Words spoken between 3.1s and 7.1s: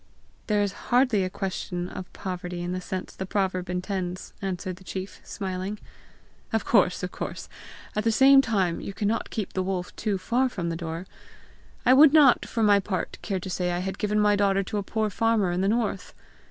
the proverb intends!" answered the chief smiling. "Of course!